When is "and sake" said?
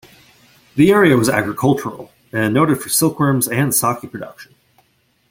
3.47-4.09